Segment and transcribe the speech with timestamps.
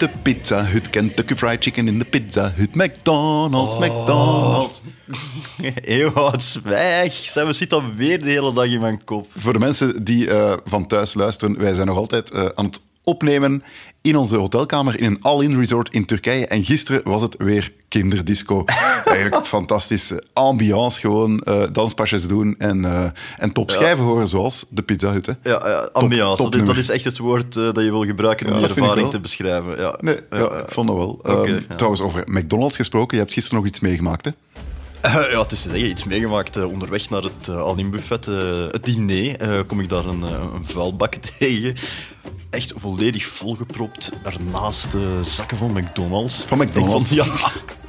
[0.00, 0.90] de Pizza Hut.
[0.90, 2.74] Kentucky Fried Chicken in de Pizza Hut.
[2.74, 4.80] McDonald's, McDonald's.
[5.80, 7.12] Eeuwhoud, zwijg.
[7.12, 9.26] Sam, we zitten alweer de hele dag in mijn kop.
[9.36, 12.80] Voor de mensen die eh, van thuis luisteren, wij zijn nog altijd eh, aan het
[13.04, 13.62] opnemen
[14.02, 16.46] in onze hotelkamer in een all-in resort in Turkije.
[16.46, 18.64] En gisteren was het weer kinderdisco.
[19.04, 23.04] Eigenlijk fantastische ambiance, gewoon eh, danspasjes doen en, eh
[23.38, 25.26] en topschijven horen, zoals de Pizza Hut.
[25.26, 25.32] Hè.
[25.42, 26.78] Ja, ja ambiance, dat, is, dat topnummer.
[26.78, 29.78] is echt het woord eh, dat je wil gebruiken om Ja, ik ervaring te beschrijven.
[29.78, 29.98] Ja.
[30.00, 31.20] Nee, ik vond dat wel.
[31.22, 31.60] Ehm.
[31.76, 34.30] Trouwens, over McDonald's gesproken, je hebt gisteren nog iets meegemaakt, hè?
[35.02, 38.26] Ja, het is te zeggen, iets meegemaakt onderweg naar het uh, Al-In buffet.
[38.70, 41.74] het diner kom ik daar een, een vuilbak tegen.
[42.50, 44.12] Echt volledig volgepropt.
[44.22, 46.44] Ernaast eh, zakken van McDonald's.
[46.46, 47.10] Van McDonald's?
[47.10, 47.24] Ja,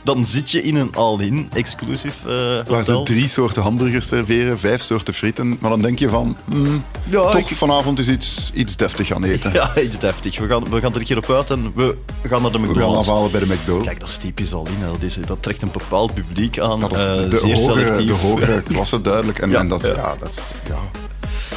[0.04, 2.34] dan zit je in een All-In exclusief eh
[2.67, 5.58] Waar ze drie soorten hamburgers serveren, vijf soorten frieten.
[5.59, 9.23] Maar dan denk je van, hmm, Ja, toch ik- vanavond is iets, iets deftig gaan
[9.23, 9.53] eten.
[9.62, 10.39] Ja, iets deftig.
[10.39, 11.97] We gaan, we gaan er een keer op uit en we
[12.30, 13.09] gaan naar de We gaan McDonald's.
[13.09, 13.80] afhalen bij de McDo.
[13.80, 14.78] Kijk, dat is typisch All-In.
[14.92, 16.80] Dat, is- dat trekt een bepaald publiek aan.
[16.80, 18.08] dat is eh, de, zeer hogere, selectief.
[18.08, 19.39] de hogere klasse duidelijk.
[19.39, 19.88] En, Ja, en dat, ja.
[19.95, 20.16] ja.
[20.19, 20.38] dat is
[20.69, 20.80] ja,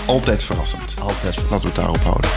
[0.06, 0.94] altijd verrassend.
[1.00, 1.36] Altijd.
[1.36, 2.30] Laten we het daarop houden.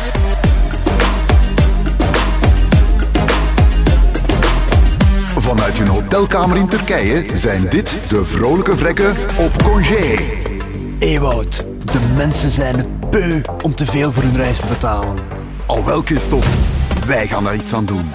[5.39, 10.15] Vanuit hun hotelkamer in Turkije zijn dit de vrolijke vrekken op congé.
[10.99, 15.23] Ewoud, de mensen zijn het beu om te veel voor hun reis te betalen.
[15.65, 16.47] Al wel, Christophe,
[17.07, 18.11] wij gaan daar iets aan doen.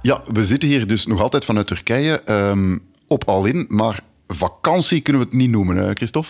[0.00, 3.64] Ja, we zitten hier dus nog altijd vanuit Turkije ehm, op All-In.
[3.68, 6.28] Maar vakantie kunnen we het niet noemen, hè, Christophe?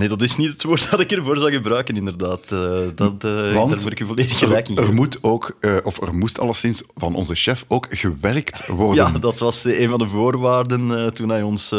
[0.00, 2.52] Nee, dat is niet het woord dat ik ervoor zou gebruiken, inderdaad.
[2.52, 2.58] Eh,
[2.94, 5.76] dat, eh, Want daar moet ik je volledig gelijk in er, er moet ook, eh,
[5.82, 9.12] of er moest alleszins van onze chef ook gewerkt worden.
[9.12, 11.74] Ja, dat was een van de voorwaarden toen hij ons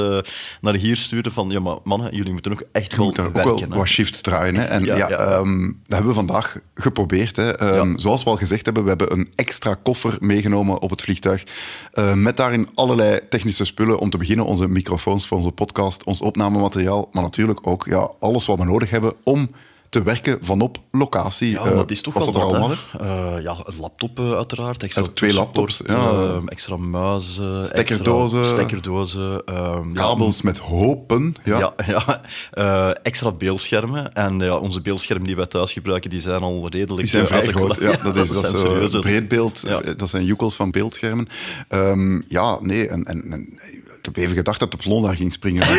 [0.61, 1.31] naar hier stuurde.
[1.31, 3.59] Van, ja, maar mannen, jullie moeten ook echt wel daar ook werken.
[3.59, 3.77] wel hè.
[3.77, 4.55] wat shifts draaien.
[4.55, 4.63] Hè.
[4.63, 5.17] En ja, Ja, ja.
[5.17, 7.35] ehm, dat hebben we vandaag geprobeerd.
[7.35, 7.57] Hè.
[7.57, 7.97] Ehm.
[7.97, 11.43] Zoals we al gezegd hebben, we hebben een extra koffer meegenomen op het vliegtuig.
[12.13, 13.99] met daarin allerlei technische spullen.
[13.99, 17.09] Om te beginnen onze microfoons voor onze podcast, ons opnamemateriaal.
[17.11, 19.49] Maar natuurlijk ook ja, alles wat we nodig hebben om
[19.89, 21.49] te werken vanop locatie.
[21.49, 22.71] Ja, Eh, dat is toch wel dat er wat, allemaal?
[22.99, 24.83] Eh, ja, een laptop eh, uiteraard.
[24.83, 25.93] Extra twee laptops, ja.
[26.11, 27.65] eh, extra muizen.
[27.65, 28.39] Stekkerdozen.
[28.39, 29.41] Extra stekkerdozen.
[29.45, 31.35] ehm, ja, Kabels met hopen.
[31.43, 31.59] Ja.
[31.59, 31.73] Ja,
[32.53, 32.93] ja.
[32.93, 34.13] Extra beeldschermen.
[34.13, 37.45] En ja, onze beeldschermen die wij thuis gebruiken, die zijn al redelijk Die zijn vrij
[37.45, 37.77] groot.
[37.79, 39.63] Ja, dat is, dat is zo serieuze- breedbeeld.
[39.67, 39.81] Ja.
[39.97, 41.27] Dat zijn joekels van beeldschermen.
[41.67, 42.87] Ehm, ja, nee.
[42.87, 43.59] En, en, en,
[44.01, 45.61] ik heb even gedacht dat de plon daar ging springen.
[45.61, 45.77] Eh,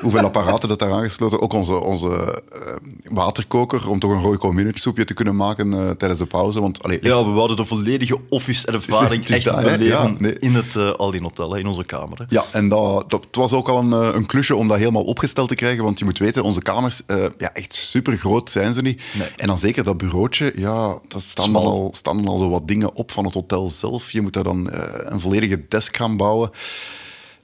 [0.00, 1.40] hoeveel apparaten dat daar aangesloten.
[1.40, 2.72] Ook onze, onze eh,
[3.10, 6.60] waterkoker, om toch een rooi community te kunnen maken eh, tijdens de pauze.
[6.60, 10.38] Want, allee, echt- Ja, we wouden de volledige office-ervaring echt dat, beleven Ja, nee.
[10.38, 12.18] in het uh, Aldin Hotel, hè, in onze kamer.
[12.18, 12.24] Hè.
[12.28, 15.04] Ja, en dat, dat het was ook al een, eh, een klusje om dat helemaal
[15.04, 15.84] opgesteld te krijgen.
[15.84, 19.02] Want je moet weten, onze kamers, eh, ja, echt super groot zijn ze niet.
[19.18, 19.28] Nee.
[19.36, 22.68] En dan zeker dat bureautje, ja, daar staan dan, al, staan dan al zo wat
[22.68, 24.10] dingen op van het hotel zelf.
[24.10, 26.50] Je moet daar dan eh, een volledige desk gaan bouwen.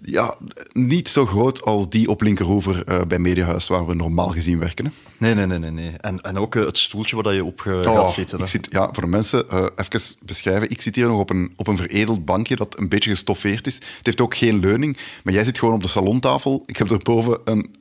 [0.09, 0.37] Ja,
[0.73, 4.85] niet zo groot als die op Linkeroever eh, bij Mediahuis, waar we normaal gezien werken.
[4.85, 4.91] Hè.
[5.19, 5.59] Nee, nee, nee.
[5.59, 5.91] nee, nee.
[5.91, 8.39] En, en ook eh, het stoeltje waar je op eh, Oh, gaat zitten.
[8.39, 9.45] ik zit, ja, voor de mensen,
[9.77, 10.71] even beschrijven.
[10.71, 13.75] Ik zit hier nog op een, op een veredeld bankje dat een beetje gestoffeerd is.
[13.75, 16.63] Het heeft ook geen leuning, maar jij zit gewoon op de salontafel.
[16.67, 17.77] Ik heb erboven een,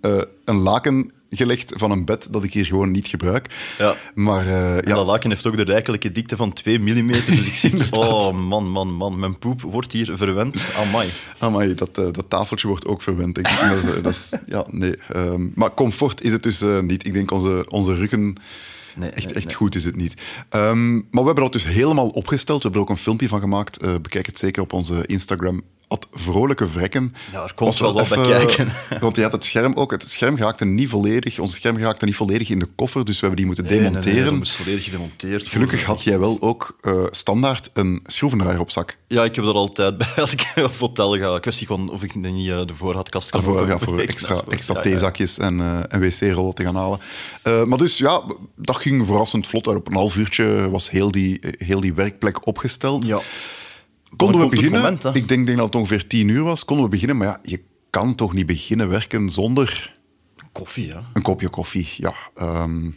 [0.46, 3.50] een laken gelegd van een bed dat ik hier gewoon niet gebruik.
[3.78, 3.96] Ja.
[4.14, 7.08] Maar En ja, dat laken heeft ook de rijkelijke dikte van 2 mm.
[7.08, 7.90] Dus ik zit...
[7.98, 9.20] oh, man, man, man.
[9.20, 10.68] Mijn poep wordt hier verwend.
[10.78, 11.10] Amai.
[11.38, 13.60] amai, dat, eh, dat tafeltje wordt ook verwend, denk ik.
[13.60, 14.96] Dat, is, eh, dat is, ja, nee.
[14.96, 17.06] ehm, maar comfort is het dus niet.
[17.06, 18.36] Ik denk onze, onze ruggen...
[18.96, 19.56] Nee, echt echt nee.
[19.56, 20.22] goed is het niet.
[20.50, 22.58] Ehm, maar we hebben dat dus helemaal opgesteld.
[22.58, 24.02] We hebben er ook een filmpje van gemaakt.
[24.02, 25.62] Bekijk het zeker op onze Instagram.
[25.88, 27.14] At vrolijke vrekken.
[27.32, 28.68] Ja, er komt wel wat bij kijken.
[29.00, 29.92] Want je had het scherm ook.
[29.92, 31.40] Het scherm geraakte niet volledig.
[31.40, 33.06] Onze scherm geraakte niet volledig in de koffer.
[33.06, 34.26] Dus we hebben die moeten Nee, nee, nee, demonteren.
[34.30, 38.98] dat moest volledig gedemonteerd Gelukkig had jij wel ook eh, standaard een schroevendraaier op zak.
[39.08, 41.40] Ja, ik heb er altijd bij als ik op hotel ga.
[41.40, 43.94] Kwestie van of ik niet eh, de voorraadkast kan Daarvoor, ja, openen.
[43.94, 44.90] voor Ik extra, extra Ja, ja.
[44.90, 47.00] theezakjes en, eh, en wc-rollen te gaan halen.
[47.70, 48.24] Maar dus ja,
[48.56, 49.68] dat ging verrassend vlot.
[49.68, 53.06] Op een half uurtje was heel die, heel die werkplek opgesteld.
[53.06, 53.22] Ja.
[54.16, 54.82] Konden we beginnen?
[54.82, 55.14] moment, hè?
[55.14, 56.66] ik denk, denk dat het ongeveer tien uur was.
[56.66, 59.94] Konden we beginnen, maar ja, je kan toch niet beginnen werken zonder
[60.52, 61.04] Koffie, ja.
[61.14, 61.88] een kopje koffie.
[61.98, 62.90] Ja, ehm,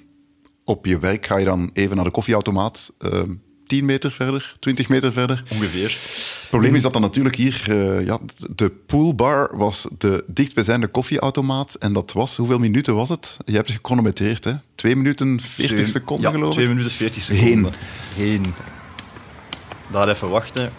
[0.65, 2.93] op je werk ga je dan even naar de koffieautomaat.
[2.99, 3.33] ehm
[3.69, 5.45] 10 meter verder, 20 meter verder.
[5.53, 5.89] Ongeveer.
[6.41, 7.65] Het probleem is dat dan natuurlijk hier...
[7.69, 8.19] eh, ja,
[8.55, 11.75] de poolbar was de dichtstbijzijnde koffieautomaat.
[11.75, 12.37] En dat was...
[12.37, 13.37] Hoeveel minuten was het?
[13.45, 14.55] Je hebt het gechronometreerd, hè?
[14.75, 16.57] 2 minuten 40 Twee- seconden, ja, geloof ik.
[16.57, 17.73] 2 minuten 40 seconden.
[18.15, 18.45] Heen.
[19.91, 20.73] Daar even wachten.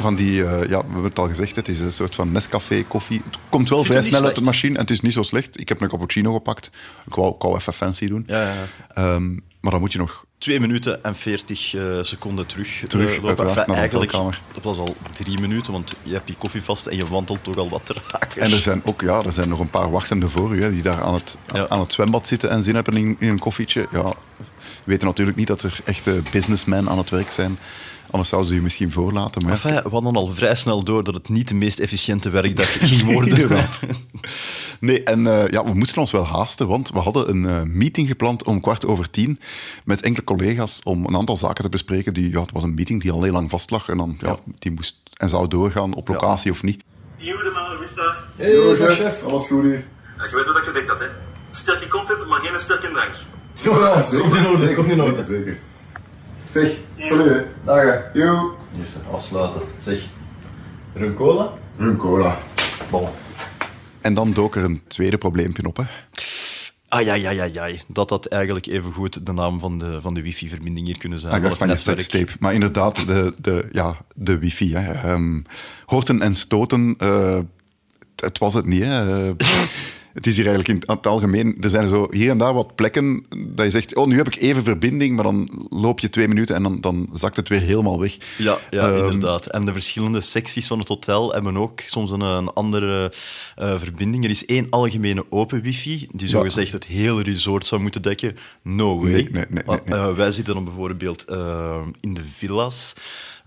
[0.00, 2.84] Van die, eh, ja, we hebben het al gezegd, het is een soort van Nescafé
[2.84, 3.22] koffie.
[3.24, 5.60] Het komt wel vrij snel uit de machine en het is niet zo slecht.
[5.60, 6.70] Ik heb een cappuccino gepakt.
[7.06, 8.24] Ik wou, ik wou even fancy doen.
[8.26, 8.66] Ja, ja, ja.
[8.94, 9.28] Ehm,
[9.60, 13.28] maar dan moet je nog 2 minuten en 40 eh, seconden terug, Terug, eh, lopen.
[13.28, 14.12] uiteraard, Enfin, naar de eigenlijk,
[14.54, 17.56] dat was al drie minuten, want je hebt die koffie vast en je wandelt toch
[17.56, 18.42] al wat raken.
[18.42, 20.82] En er zijn ook ja, er zijn nog een paar wachtenden voor u, hè, die
[20.82, 21.68] daar aan het, Ja.
[21.68, 23.88] aan het zwembad zitten en zin hebben in, in een koffietje.
[23.92, 27.58] Ja, we weten natuurlijk niet dat er echte businessmen aan het werk zijn.
[28.10, 29.42] Anders zouden ze u misschien voorlaten.
[29.42, 32.30] Maar ja, Enfin, we hadden al vrij snel door dat het niet de meest efficiënte
[32.30, 33.66] werkdag ging worden.
[34.80, 38.08] Nee, en eh, ja, we moesten ons wel haasten, want we hadden een eh, meeting
[38.08, 39.40] gepland om kwart over tien
[39.84, 42.14] met enkele collega's om een aantal zaken te bespreken.
[42.14, 44.38] Die, ja, het was een meeting die al heel lang vast lag en dan, ja,
[44.58, 46.82] die moest en zou doorgaan op locatie of niet.
[47.18, 48.14] Goedemiddag, hoe is dat?
[48.36, 49.84] Hey, chef, alles goed hier?
[50.18, 51.06] Ja, Je weet wat ik gezegd had, hè?
[51.50, 53.12] Sterke content, maar geen sterke drank.
[53.62, 55.24] Ja, komt in orde, komt in orde.
[55.24, 55.58] Zeker.
[56.52, 57.46] Zeg, salut.
[57.64, 58.10] Dag.
[58.12, 58.56] Yo.
[58.78, 59.60] Eerst afsluiten.
[59.78, 60.06] Zeg,
[60.94, 61.52] rum cola?
[61.78, 62.38] Rum cola.
[62.90, 63.08] Bon.
[64.00, 65.82] En dan dook er een tweede probleempje op, hè.
[66.88, 67.70] Ah ja, ja, ja, ja.
[67.86, 71.32] Dat had eigenlijk even goed de naam van de, van de wifi-verbinding hier kunnen zijn.
[71.32, 72.00] Ah, ik dacht van netwerk.
[72.00, 72.32] sekstape.
[72.38, 74.74] Maar inderdaad, de, de, ja, de wifi.
[74.74, 74.92] Hè.
[74.92, 75.42] Ehm,
[75.86, 78.82] hoorten en stoten, eh, het, het was het niet.
[78.82, 79.34] Hè.
[80.12, 81.56] Het is hier eigenlijk in het algemeen...
[81.60, 83.96] Er zijn zo hier en daar wat plekken dat je zegt...
[83.96, 87.08] Oh, nu heb ik even verbinding, maar dan loop je twee minuten en dan, dan
[87.12, 88.16] zakt het weer helemaal weg.
[88.38, 89.46] Ja, ja Ehm, inderdaad.
[89.46, 93.12] En de verschillende secties van het hotel hebben ook soms een, een andere
[93.56, 94.24] eh, verbinding.
[94.24, 98.36] Er is één algemene open wifi, die zogezegd het hele resort zou moeten dekken.
[98.62, 99.10] No way.
[99.10, 99.98] Nee, nee, nee, nee, nee.
[99.98, 102.94] Eh, wij zitten dan bijvoorbeeld eh, in de villa's.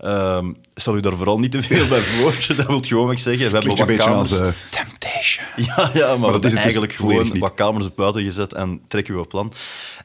[0.04, 2.44] Ehm stel u daar vooral niet te veel bij voor.
[2.56, 3.50] Dat wil gewoon maar zeggen.
[3.50, 4.30] We hebben wat beetje kamers.
[4.30, 5.46] als eh, Temptation.
[5.56, 8.52] Ja, ja maar, dat we is het dus eigenlijk gewoon wat kamers op buiten gezet
[8.52, 9.52] en trekken we op plan.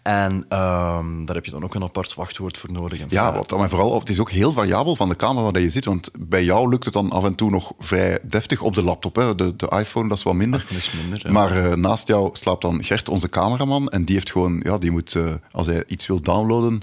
[0.04, 3.02] En ehm, daar heb je dan ook een apart wachtwoord voor nodig.
[3.10, 5.70] Ja, wat dan maar vooral, het is ook heel variabel van de kamer waar je
[5.70, 5.86] zit.
[5.86, 9.16] Want bij jou lukt het dan af en toe nog vrij deftig op de laptop.
[9.16, 9.36] Hè.
[9.36, 10.60] De, de iPhone, dat is wat minder.
[10.60, 11.32] iPhone is minder, ja.
[11.32, 13.90] Maar eh, naast jou slaapt dan Gert, onze cameraman.
[13.90, 16.82] En die heeft gewoon, ja, die moet, eh, als hij iets wil downloaden,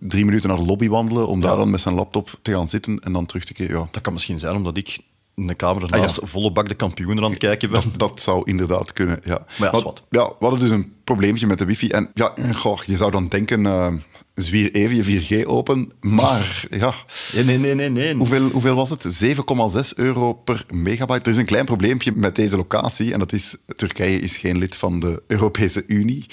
[0.00, 1.28] drie minuten naar de lobby wandelen.
[1.28, 3.78] Om daar dan met zijn laptop te gaan zitten en dan terug te keren.
[3.78, 4.98] Ja, Dat kan misschien zijn omdat ik
[5.36, 6.30] in de kamer ernaast Ah, ja.
[6.30, 7.82] volle bak de kampioenen aan het kijken ben.
[7.82, 9.20] dat, dat zou inderdaad kunnen.
[9.24, 9.46] Ja.
[9.58, 10.02] Maar ja, wat.
[10.10, 11.88] ja, we hadden dus een probleempje met de wifi.
[11.88, 13.94] En ja, goh, je zou dan denken, eh,
[14.34, 15.02] zwier even je
[15.44, 15.92] 4G open.
[16.00, 16.94] Maar ja,
[17.34, 17.90] Nee, nee, nee, nee.
[17.90, 18.14] nee.
[18.14, 19.22] Hoeveel, hoeveel was het?
[19.22, 21.24] 7,6 euro per megabyte.
[21.24, 23.12] Er is een klein probleempje met deze locatie.
[23.12, 26.26] En dat is, Turkije is geen lid van de Europese Unie.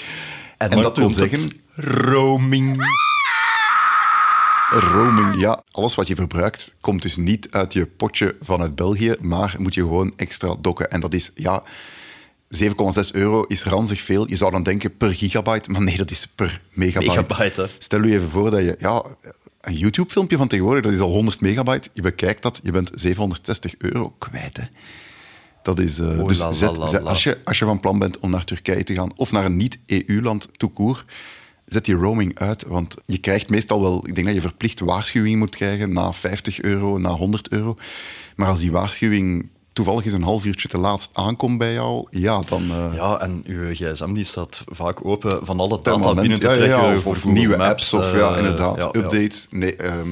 [0.57, 2.77] En, dan dat wil zeggen, roaming.
[4.69, 9.55] roaming, ja, alles wat je verbruikt komt dus niet uit je potje vanuit België, maar
[9.59, 10.89] moet je gewoon extra dokken.
[10.91, 11.63] En dat is, ja,
[12.49, 14.29] 7,6 euro is ranzig veel.
[14.29, 17.09] Je zou dan denken per gigabyte, maar nee, dat is per megabyte.
[17.21, 17.67] Megabyte, hè.
[17.77, 19.03] Stel je even voor dat je, ja,
[19.61, 21.89] een YouTube-filmpje van tegenwoordig, dat is al 100 megabyte.
[21.93, 24.63] Je bekijkt dat, je bent 760 euro kwijt, hè.
[25.63, 27.09] Dat is, eh, Oh, dus la, la, zet- la, zet- la.
[27.09, 29.57] als, je, als je van plan bent om naar Turkije te gaan of naar een
[29.57, 31.05] niet-EU-land toekoer,
[31.73, 32.65] zet die roaming uit.
[32.67, 36.61] Want je krijgt meestal wel, ik denk dat je verplicht waarschuwing moet krijgen na 50
[36.61, 37.75] euro, na 100 euro.
[38.35, 42.41] Maar als die waarschuwing toevallig eens een half uurtje te laat aankomt bij jou, ja,
[42.49, 42.63] dan...
[42.71, 46.19] eh, Ja, en uw gsm die staat vaak open van alle data permanent.
[46.19, 46.87] binnen te Ja, ja, trekken.
[46.89, 48.99] ja, of, voor of Google nieuwe apps, of eh, ja, inderdaad, ja, ja.
[48.99, 49.47] updates.
[49.49, 50.09] Nee, ehm,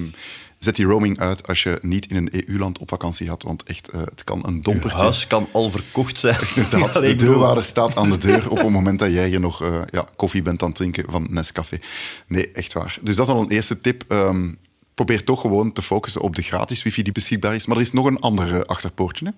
[0.59, 3.89] zet die roaming uit als je niet in een EU-land op vakantie gaat, want echt,
[3.89, 4.99] eh, het kan een dompertje...
[4.99, 6.37] huis kan al verkocht zijn.
[6.55, 9.63] Inderdaad, Ja, de deurwaarder staat aan de deur op het moment dat jij hier nog
[9.63, 11.79] eh, ja, koffie bent aan het drinken van Nescafé.
[12.27, 12.97] Nee, echt waar.
[13.01, 14.03] Dus dat is al een eerste tip.
[14.07, 14.53] Ehm,
[14.93, 17.65] probeer toch gewoon te focussen op de gratis wifi die beschikbaar is.
[17.65, 19.25] Maar er is nog een ander eh, achterpoortje.
[19.25, 19.31] Hè?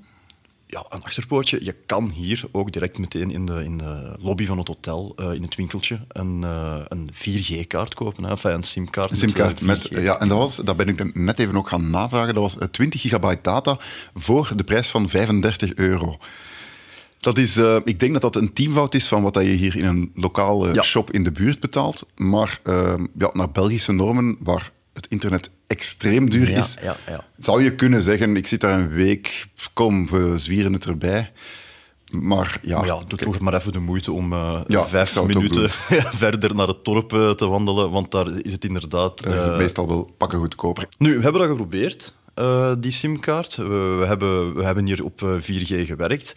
[0.72, 1.58] Ja, een achterpoortje.
[1.64, 5.34] Je kan hier ook direct meteen in de, in de lobby van het hotel, eh,
[5.34, 8.24] in het winkeltje, een, eh, een 4G-kaart kopen.
[8.24, 8.30] Hè?
[8.30, 9.12] Enfin, een simkaart.
[9.12, 10.02] Een simkaart eh, met, 4G.
[10.02, 12.34] ja, en dat, was, dat ben ik net even ook gaan navragen.
[12.34, 13.78] Dat was eh, 20 gigabyte data
[14.14, 16.18] voor de prijs van 35 euro.
[17.20, 19.86] Dat is, ik denk dat dat een tienvoud is van wat dat je hier in
[19.86, 20.82] een lokale Ja.
[20.82, 22.06] shop in de buurt betaalt.
[22.16, 22.60] Maar
[23.18, 27.26] ja, naar Belgische normen, waar het internet extreem duur Ja, is, ja, ja.
[27.38, 31.32] zou je kunnen zeggen, ik zit daar een week, kom, we zwieren het erbij.
[32.12, 35.24] Maar ja, Maar ja, doe kijk, toch maar even de moeite om Ja, ik vijf
[35.24, 35.70] minuten
[36.24, 39.24] verder naar het dorp eh, te wandelen, want daar is het inderdaad...
[39.24, 40.88] daar is het eh, meestal wel pakken goedkoper.
[40.98, 42.16] Nu, we hebben dat geprobeerd,
[42.80, 43.56] die simkaart.
[43.56, 46.36] We, we, hebben, we hebben hier op eh, 4G gewerkt.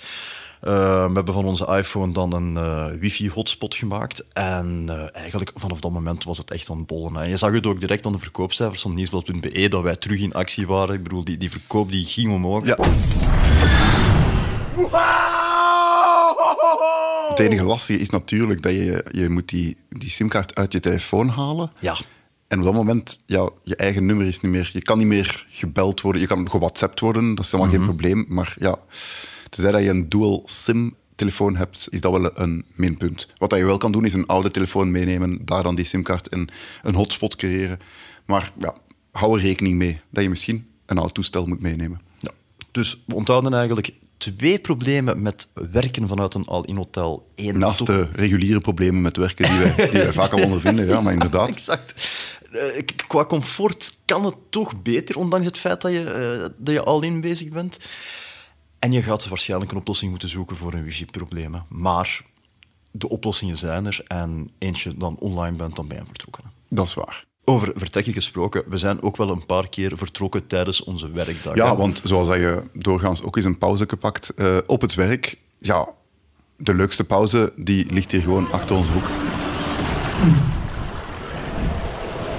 [0.64, 4.25] Eh, we hebben van onze iPhone dan een eh, wifi-hotspot gemaakt.
[4.33, 7.14] En eh, eigenlijk vanaf dat moment was het echt aan het bollen.
[7.14, 7.25] Hè.
[7.25, 10.66] Je zag het ook direct aan de verkoopcijfers van nieuwsblad.be dat wij terug in actie
[10.66, 10.94] waren.
[10.94, 12.66] Ik bedoel, die, die verkoop die ging omhoog.
[12.66, 12.76] Ja.
[17.28, 21.28] Het enige lastige is natuurlijk dat je, je moet die, die simkaart uit je telefoon
[21.28, 21.71] halen.
[21.80, 21.97] Ja.
[22.49, 24.71] En op dat moment, ja, je eigen nummer is niet meer...
[24.73, 26.21] Je kan niet meer gebeld worden.
[26.21, 28.25] Je kan gewhatsappt worden, dat is helemaal geen probleem.
[28.28, 28.78] Maar ja,
[29.54, 33.28] tenzij dat je een dual SIM telefoon hebt, is dat wel een minpunt.
[33.38, 36.28] Wat dat je wel kan doen, is een oude telefoon meenemen, daar dan die simkaart
[36.28, 36.49] en
[36.82, 37.78] een hotspot creëren.
[38.25, 38.75] Maar ja,
[39.12, 42.00] hou er rekening mee dat je misschien een oud toestel moet meenemen.
[42.18, 42.30] Ja.
[42.70, 47.28] Dus we onthouden eigenlijk twee problemen met werken vanuit een all-in hotel.
[47.34, 51.00] Eén Naast de reguliere problemen met werken die wij, die wij vaak al ondervinden, ja,
[51.00, 51.49] maar inderdaad.
[51.56, 52.08] Exact.
[52.50, 56.82] Eh, qua comfort kan het toch beter, ondanks het feit dat je, eh, dat je
[56.82, 57.78] all-in bezig bent.
[58.85, 61.64] En je gaat waarschijnlijk een oplossing moeten zoeken voor een wifi-problemen.
[61.69, 62.23] Maar
[62.91, 64.05] de oplossingen zijn er.
[64.07, 66.45] En eentje dan online bent, dan ben je vertrokken.
[66.69, 67.25] Dat is waar.
[67.45, 71.55] Over vertrekken gesproken, we zijn ook wel een paar keer vertrokken tijdens onze werkdag.
[71.55, 71.76] Ja, hè.
[71.76, 75.88] want zoals dat je doorgaans ook eens een pauze pakt eh, op het werk, ja,
[76.57, 79.09] de leukste pauze die ligt hier gewoon achter onze hoek.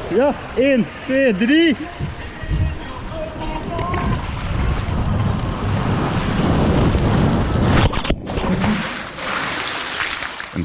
[0.09, 1.75] Ja, 1, 2, 3.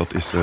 [0.00, 0.40] Dat is eh,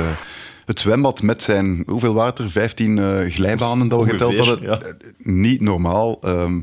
[0.66, 2.50] het zwembad met zijn, hoeveel water?
[2.50, 4.68] 15 eh, glijbanen dat we Ongeveer, geteld hadden.
[4.70, 4.80] ja.
[4.80, 6.18] Eh, Niet normaal.
[6.22, 6.60] Ehm,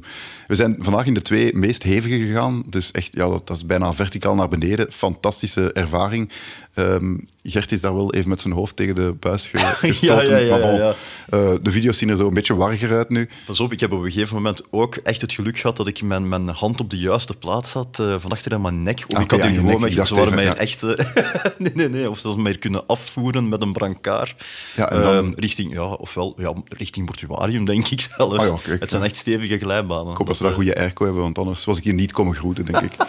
[0.46, 2.62] we zijn vandaag in de twee meest hevige gegaan.
[2.66, 4.92] Dus echt, ja, dat, dat is bijna verticaal naar beneden.
[4.92, 6.30] Fantastische ervaring.
[6.74, 10.30] Ehm, Gert is daar wel even met zijn hoofd tegen de buis ge- gestoten.
[10.30, 10.94] ja, ja, Maar bon, ja.
[11.28, 13.28] eh, de video's zien er zo een beetje warriger uit nu.
[13.46, 16.02] Pas op, ik heb op een gegeven moment ook echt het geluk gehad dat ik
[16.02, 19.04] mijn, mijn hand op de juiste plaats had, eh, van achter aan mijn nek.
[19.08, 20.82] Of Ah, ik had je gewoon dacht ze waren mij echt...
[20.82, 21.04] eh,
[21.58, 22.10] nee, nee, nee.
[22.10, 24.34] Of ze hadden mij kunnen afvoeren met een brancard.
[24.76, 28.48] Ja, en dan- Ehm, richting, ja, ofwel ja, richting mortuarium, denk ik zelfs.
[28.48, 30.10] Ah kijk, het zijn echt stevige glijbanen.
[30.10, 32.34] Ik hoop dat ze daar goede airco hebben, want anders was ik hier niet komen
[32.34, 32.92] groeten, denk ik.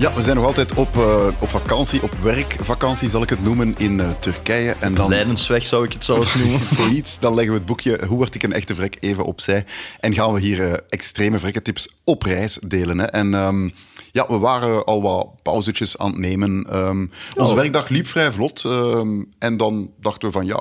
[0.00, 3.74] Ja, we zijn nog altijd op, eh, op vakantie, op werkvakantie zal ik het noemen,
[3.78, 4.76] in eh, Turkije.
[4.78, 6.60] En dan Leidensweg zou ik het zelfs noemen.
[6.78, 7.18] zoiets.
[7.18, 9.64] Dan leggen we het boekje Hoe word ik een echte vrek even opzij.
[9.98, 12.98] En gaan we hier eh, extreme vrekkentips op reis delen.
[12.98, 13.04] Hè.
[13.04, 13.68] En ehm,
[14.12, 16.66] ja, we waren al wat pauzetjes aan het nemen.
[16.70, 18.64] Ehm, onze werkdag liep vrij vlot.
[18.64, 20.60] ehm, en dan dachten we van ja,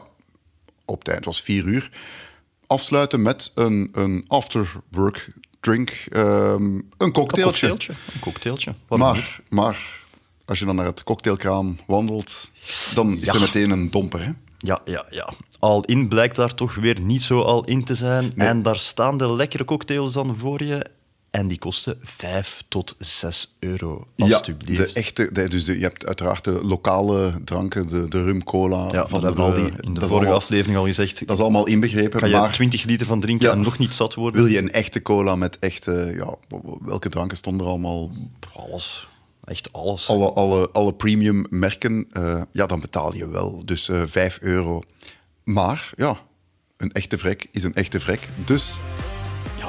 [0.86, 1.90] op tijd, het was vier uur.
[2.70, 5.90] Afsluiten met een, een after-work drink.
[6.12, 7.68] ehm, een Een cocktailtje.
[8.14, 8.74] Een cocktailtje.
[8.90, 9.00] Niet?
[9.00, 9.86] Maar, maar
[10.46, 12.52] als je dan naar het cocktailkraam wandelt,
[12.96, 13.34] dan is Ja.
[13.34, 14.24] er meteen een domper.
[14.26, 14.32] Hè?
[14.58, 15.30] Ja, ja, ja.
[15.60, 18.32] Al in blijkt daar toch weer niet zo al in te zijn.
[18.36, 18.48] Nee.
[18.48, 20.86] En daar staan de lekkere cocktails dan voor je.
[21.30, 24.80] En die kosten 5 tot 6 euro, alstublieft.
[24.80, 28.44] Ja, de echte, de- dus de- je hebt uiteraard de lokale dranken, de, de rum,
[28.44, 29.62] cola Ja, van dat de Aldi.
[29.62, 31.28] we in de vorige allemaal, aflevering al gezegd.
[31.28, 32.20] dat is allemaal inbegrepen.
[32.20, 33.54] kan je maar 20 liter van drinken Ja.
[33.54, 34.42] en nog niet zat worden?
[34.42, 36.14] wil je een echte cola met echte...
[36.18, 36.36] Ja,
[36.82, 38.12] welke dranken stonden er allemaal?
[38.54, 39.08] Alles.
[39.44, 40.08] Echt alles.
[40.08, 43.62] Alle, alle, alle premium merken, eh, ja, dan betaal je wel.
[43.66, 44.82] Dus eh 5 euro.
[45.44, 46.18] Maar ja,
[46.78, 48.28] een echte vrek is een echte vrek.
[48.46, 48.78] Dus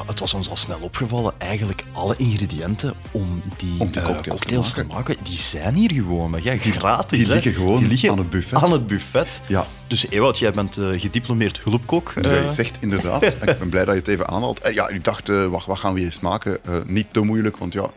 [0.07, 1.33] het was ons al snel opgevallen.
[1.39, 6.31] Eigenlijk alle ingrediënten om die, Om die eh, cocktails te maken, die zijn hier gewoon.
[6.31, 7.19] Maar ja, gratis.
[7.19, 7.35] die hè.
[7.35, 8.59] liggen gewoon Die liggen aan het buffet.
[8.63, 9.41] Aan het buffet.
[9.47, 9.67] Ja.
[9.87, 12.13] Dus Ewout, jij bent eh, gediplomeerd hulpkok.
[12.15, 13.23] Dat eh, je zegt inderdaad.
[13.51, 14.61] Ik ben blij dat je het even aanhaalt.
[14.61, 16.65] Eh, Ja, ik dacht, eh, wat, wat gaan we hier eens maken?
[16.65, 17.91] Eh, niet te moeilijk, want ja,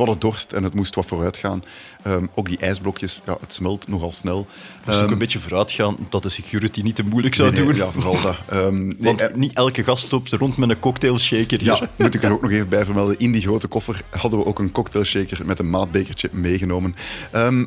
[0.00, 1.62] we hadden dorst en het moest wat vooruit gaan.
[2.02, 4.46] Ehm, ook die ijsblokjes, ja, het smelt nogal snel.
[4.86, 7.64] moest ook Ehm, een beetje vooruit gaan dat de security niet te moeilijk zou nee,
[7.64, 7.84] nee, doen.
[7.84, 8.36] Ja, vooral dat.
[8.48, 12.22] Ehm, nee, Want eh, niet elke gast loopt rond met een cocktailshaker ja, moet ik
[12.22, 13.18] er ook nog even bij vermelden.
[13.18, 16.94] In die grote koffer hadden we ook een cocktailshaker met een maatbekertje meegenomen.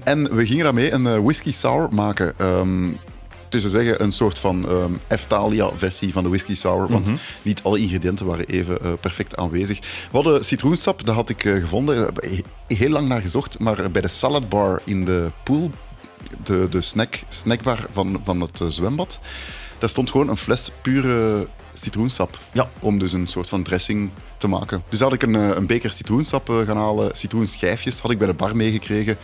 [0.04, 2.34] En we gingen daarmee een eh, whisky sour maken.
[3.62, 6.88] Te zeggen een soort van ehm Eftalia-versie van de whisky sour.
[6.88, 7.16] Want Mhm.
[7.42, 9.80] niet alle ingrediënten waren even eh, perfect aanwezig.
[9.80, 12.14] We hadden citroensap, dat had ik eh, gevonden.
[12.68, 13.60] Heel lang naar gezocht.
[13.60, 15.72] Maar bij de salad bar in de pool,
[16.44, 19.20] de, de snack, snackbar van, van het eh, zwembad,
[19.78, 22.40] daar stond gewoon een fles pure citroensap.
[22.52, 22.70] Ja.
[22.80, 24.10] Om dus een soort van dressing
[24.44, 24.84] te maken.
[24.90, 27.16] Dus had ik een, eh, een beker citroensap eh, gaan halen.
[27.16, 29.18] Citroenschijfjes had ik bij de bar meegekregen.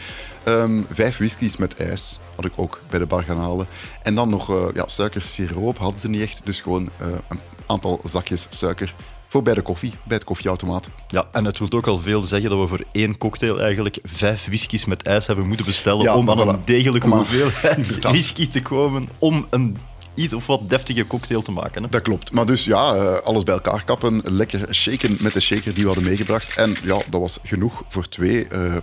[0.43, 3.67] Ehm, vijf whiskies met ijs had ik ook bij de bar gaan halen.
[4.03, 6.41] En dan nog eh ja, suikersiroop hadden ze niet echt.
[6.43, 6.89] Dus gewoon
[7.27, 8.95] een aantal zakjes suiker
[9.27, 10.89] voor bij de koffie, bij het koffieautomaat.
[11.07, 14.45] Ja, en het wil ook al veel zeggen dat we voor één cocktail eigenlijk vijf
[14.45, 16.49] whiskies met ijs hebben moeten bestellen Ja, om aan voilà.
[16.49, 19.77] een degelijke Om hoeveelheid whisky te komen om een
[20.19, 21.83] iets of wat deftige cocktail te maken.
[21.83, 21.89] Hè.
[21.89, 22.31] Dat klopt.
[22.31, 24.21] Maar dus ja, eh, alles bij elkaar kappen.
[24.23, 26.57] Lekker shaken met de shaker die we hadden meegebracht.
[26.57, 28.75] En ja, dat was genoeg voor twee eh,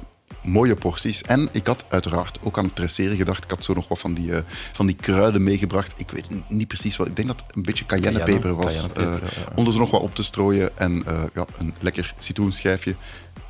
[0.43, 1.23] mooie porties.
[1.23, 3.45] En ik had uiteraard ook aan het dresseren gedacht.
[3.45, 6.01] Ik had zo nog wat van die, eh, van die kruiden meegebracht.
[6.01, 7.07] Ik weet niet precies wat.
[7.07, 8.89] Ik denk dat het een beetje cayennepeper Cayenne, was.
[8.95, 9.19] ja, ja.
[9.55, 10.79] Om er nog wat op te strooien.
[10.79, 12.95] En ja, een lekker citroenschijfje.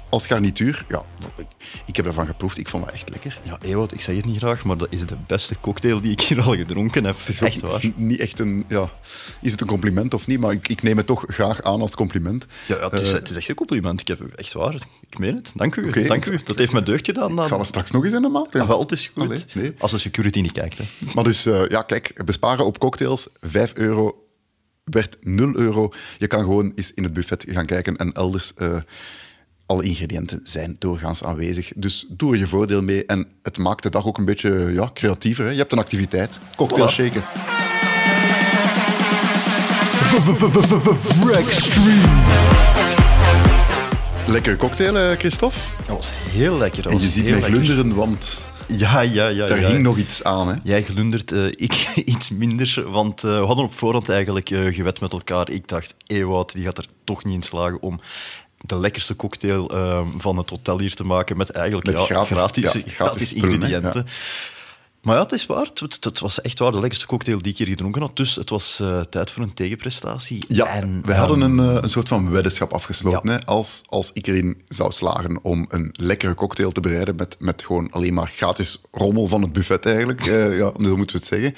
[0.08, 1.02] Als garnituur, ja,
[1.36, 1.46] ik,
[1.86, 2.58] ik heb daarvan geproefd.
[2.58, 3.38] Ik vond dat echt lekker.
[3.42, 6.20] Ja, Ewout, ik zeg het niet graag, maar dat is de beste cocktail die ik
[6.20, 7.18] hier al gedronken heb.
[7.18, 7.72] Het is echt waar.
[7.72, 8.90] het is niet echt een, ja,
[9.40, 10.40] is het een compliment of niet?
[10.40, 12.46] Maar ik, ik neem het toch graag aan als compliment.
[12.66, 14.00] Ja, ja, het, is, Eh, het is echt een compliment.
[14.00, 14.74] Ik heb echt waar.
[15.10, 15.52] Ik meen het.
[15.54, 16.06] Dank u.
[16.06, 16.40] Dank u.
[16.44, 17.34] Dat heeft me deugd gedaan.
[17.34, 17.44] Dan.
[17.44, 18.60] ik zal er straks nog eens in de maken.
[18.60, 19.22] Ah, wel, het is goed.
[19.22, 19.72] Allee, nee.
[19.78, 20.78] Als de security niet kijkt.
[20.78, 20.84] Hè.
[21.14, 24.20] Maar dus, eh, ja, kijk, besparen op cocktails, 5 euro
[24.84, 25.92] werd 0 euro.
[26.18, 28.52] Je kan gewoon eens in het buffet gaan kijken en elders.
[28.56, 28.76] eh,
[29.66, 31.72] alle ingrediënten zijn doorgaans aanwezig.
[31.76, 33.04] Dus doe er je voordeel mee.
[33.06, 35.44] En het maakt de dag ook een beetje ja, creatiever.
[35.44, 35.50] Hè?
[35.50, 36.38] Je hebt een activiteit.
[36.56, 36.92] Cocktail Voilà.
[36.92, 37.22] shaken.
[44.26, 45.58] Lekkere cocktail, eh, Christophe.
[45.86, 46.82] Dat was heel lekker.
[46.82, 49.46] Dat En je ziet mij glunderen, want Ja, ja, ja.
[49.46, 49.68] daar ja.
[49.68, 50.48] hing nog iets aan.
[50.48, 50.54] Hè?
[50.62, 51.72] Jij glundert, eh, ik
[52.14, 52.84] iets minder.
[52.86, 55.50] Want eh, we hadden op voorhand eigenlijk eh, gewet met elkaar.
[55.50, 58.00] Ik dacht, Ewout die gaat er toch niet in slagen om
[58.66, 62.36] de lekkerste cocktail eh, van het hotel hier te maken met eigenlijk Met ja, gratis-
[62.36, 64.06] gratis, ja, gratis, ingrediënten.
[65.06, 65.66] Maar ja, het is waar.
[66.00, 68.16] Het, was echt waar de lekkerste cocktail die ik hier gedronken had.
[68.16, 70.44] Dus het was eh, tijd voor een tegenprestatie.
[70.48, 73.30] Ja, en, we hadden ehm, een, eh, een soort van weddenschap afgesloten.
[73.30, 73.36] Ja.
[73.36, 73.46] Hè?
[73.46, 77.90] Als, als ik erin zou slagen om een lekkere cocktail te bereiden met, met gewoon
[77.90, 81.54] alleen maar gratis rommel van het buffet eigenlijk, eh, ja, zo moeten we het zeggen,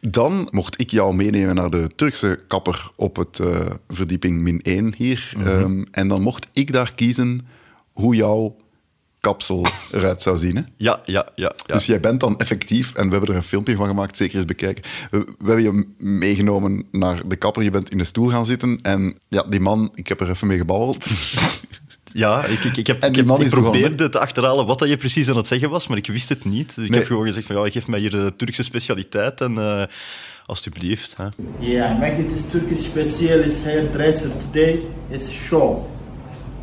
[0.00, 4.94] dan mocht ik jou meenemen naar de Turkse kapper op het eh, verdieping min 1
[4.96, 5.32] hier.
[5.36, 5.48] Mhm.
[5.48, 7.40] Ehm, en dan mocht ik daar kiezen
[7.92, 8.56] hoe jouw
[9.20, 10.56] kapsel eruit zou zien.
[10.56, 10.62] Hè?
[10.76, 11.52] Ja, ja, ja.
[11.66, 11.74] ja.
[11.74, 14.44] Dus jij bent dan effectief, en we hebben er een filmpje van gemaakt, zeker eens
[14.44, 14.84] bekijken.
[15.10, 18.78] We, we hebben je meegenomen naar de kapper, je bent in de stoel gaan zitten.
[18.82, 21.06] En ja, die man, ik heb er even mee gebabbeld.
[22.12, 23.70] Ja, ik, ik, ik, heb, ik, heb, ik is begonnen.
[23.70, 26.44] probeerde te achterhalen wat dat je precies aan het zeggen was, maar ik wist het
[26.44, 26.74] niet.
[26.74, 26.98] Dus ik Nee.
[26.98, 29.82] heb gewoon gezegd van, ja, geef mij hier de Turkse specialiteit en eh
[30.46, 31.16] alsjeblieft.
[31.16, 31.24] Hè.
[31.58, 35.86] Yeah, make it this Turkish specialist hairdresser today is show.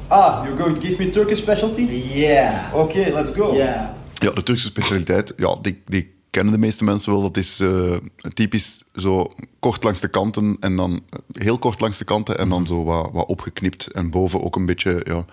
[0.08, 1.82] Ah, you're going to give me Turkish specialty?
[2.14, 2.74] Yeah.
[2.76, 3.54] Okay, let's go.
[3.56, 3.90] Yeah.
[4.14, 7.22] Ja, de Turkse specialiteit, ja, die, die kennen de meeste mensen wel.
[7.22, 7.96] Dat is eh,
[8.34, 12.68] typisch zo kort langs de kanten en dan heel kort langs de kanten en dan
[12.68, 13.88] zo wat, wat opgeknipt.
[13.88, 15.26] En boven ook een beetje, ja,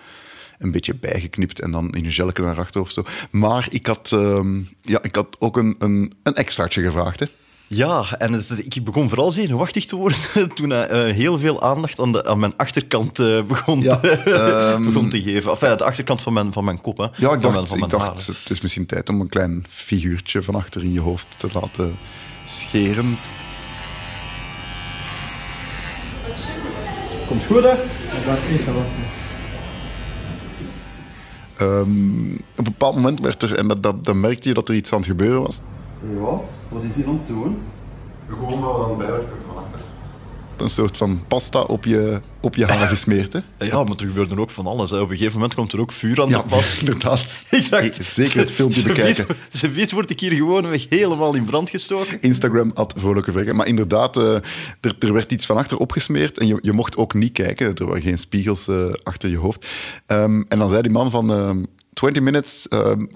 [0.58, 3.02] een beetje bijgeknipt en dan in een gelke naar achter of zo.
[3.30, 7.26] Maar ik had, ehm, ja, ik had ook een, een, een extraatje gevraagd.
[7.76, 10.18] Ja, en het- ik begon vooral zenuwachtig te worden
[10.54, 14.10] toen hij eh, heel veel aandacht aan, de, aan mijn achterkant eh, begon, Ja, te,
[14.10, 15.50] ehm, begon te geven.
[15.50, 16.96] Enfin, de achterkant van mijn, van mijn kop.
[16.98, 17.02] Hè.
[17.04, 18.34] Ja, ik van mijn, dacht, van ik mijn dacht haren.
[18.42, 21.96] het is misschien tijd om een klein figuurtje van achter in je hoofd te laten
[22.46, 23.16] scheren.
[27.26, 27.74] Komt goed, hè?
[31.56, 34.74] Ehm, op een bepaald moment werd er, en dat, dat, dan merkte je dat er
[34.74, 35.60] iets aan het gebeuren was.
[36.20, 36.50] Wat?
[36.68, 37.58] Wat is hier aan het doen?
[38.28, 39.80] Gewoon wel dan bijwerken van achter.
[40.56, 43.38] Een soort van pasta op je, op je haren gesmeerd, hè?
[43.66, 44.90] Ja, maar er gebeurde ook van alles.
[44.90, 45.00] Hè.
[45.00, 46.78] Op een gegeven moment komt er ook vuur aan Ja, te pas.
[46.80, 47.24] inderdaad.
[47.50, 47.98] Exact.
[48.04, 49.26] Zeker het filmpje Ze- bekijken.
[49.26, 52.20] weet- Ze weet word ik hier gewoon weg helemaal in brand gestoken.
[52.20, 53.56] Instagram had vrolijke vrekken.
[53.56, 54.34] Maar inderdaad, eh,
[54.80, 57.74] er, er werd iets van achter opgesmeerd en je, je mocht ook niet kijken.
[57.74, 59.66] Er waren geen spiegels eh, achter je hoofd.
[60.06, 61.62] Ehm, en dan zei die man van ehm
[61.92, 63.06] 20 minutes, ehm,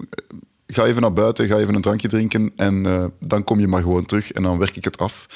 [0.73, 3.81] ga even naar buiten, ga even een drankje drinken en eh, dan kom je maar
[3.81, 5.27] gewoon terug en dan werk ik het af.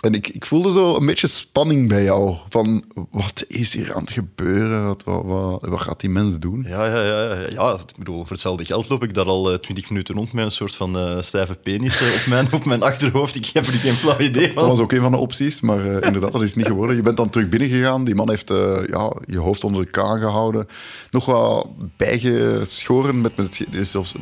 [0.00, 2.36] En ik, ik voelde zo een beetje spanning bij jou.
[2.48, 4.86] Van, wat is hier aan het gebeuren?
[4.86, 6.64] Wat, wat, wat, wat gaat die mens doen?
[6.68, 7.72] Ja, ja, ja, ja, ja.
[7.72, 10.74] Ik bedoel, voor hetzelfde geld loop ik daar al twintig minuten rond met een soort
[10.74, 13.36] van eh, stijve penis eh, op, mijn, op mijn achterhoofd.
[13.36, 14.68] Ik heb er geen flauw idee Dat van.
[14.68, 16.96] was ook een van de opties, maar eh, inderdaad, dat is niet geworden.
[16.96, 18.04] Je bent dan terug binnengegaan.
[18.04, 20.68] Die man heeft eh, ja, je hoofd onder de kaan gehouden.
[21.10, 23.20] Nog wat bijgeschoren.
[23.20, 24.14] Met, met, zelfs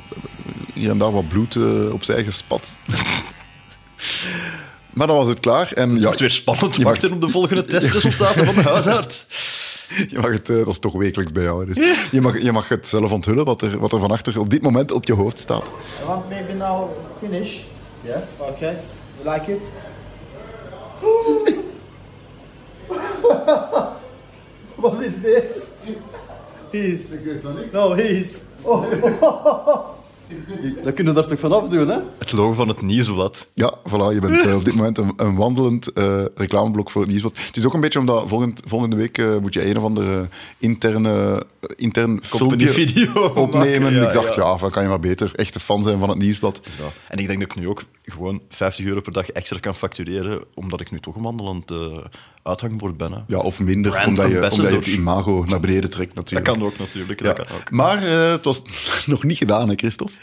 [0.74, 2.68] hier en daar wat bloed eh, opzij gespat.
[4.90, 5.72] maar dan was het klaar.
[5.72, 8.62] En, Het ja, wordt weer spannend je mag- wachten op de volgende testresultaten van de
[8.62, 9.26] huisarts.
[10.10, 11.60] Je mag het, eh, dat is toch wekelijks bij jou.
[11.66, 11.72] hè.
[11.74, 14.50] Dus je, mag, je mag het zelf onthullen wat er, wat er van achter op
[14.50, 15.62] dit moment op je hoofd staat.
[15.62, 17.56] I want maybe now finish.
[18.04, 18.16] Yeah.
[18.38, 18.76] Okay.
[19.22, 19.60] You like it?
[24.76, 25.64] what is this?
[26.70, 27.00] He's.
[27.72, 28.26] No, he's.
[30.84, 31.98] Dat kunnen we daar toch vanaf doen, hè?
[32.18, 33.48] Het logo van het nieuwsblad.
[33.54, 37.10] Ja, voilà, je bent eh, op dit moment een, een wandelend eh, reclameblok voor het
[37.10, 37.38] nieuwsblad.
[37.46, 40.28] Het is ook een beetje omdat volgend, volgende week eh, moet je een of andere
[40.58, 41.42] interne,
[41.76, 43.82] intern Company filmpje video opnemen.
[43.82, 44.42] maken, ja, ik dacht, ja.
[44.42, 46.60] ja, van kan je maar beter echte fan zijn van het nieuwsblad.
[47.08, 50.44] En ik denk dat ik nu ook gewoon 50 euro per dag extra kan factureren,
[50.54, 52.04] omdat ik nu toch een wandelend eh,
[52.42, 53.12] uithangbord ben.
[53.12, 53.18] Hè.
[53.26, 56.58] Ja, of minder, Brand omdat je, omdat je het imago naar beneden trekt Dat natuurlijk.
[56.58, 57.20] kan ook natuurlijk.
[57.20, 57.32] Ja.
[57.32, 57.70] Dat kan ook.
[57.70, 58.62] Maar eh, het was
[59.06, 60.14] nog niet gedaan, hè, Christophe?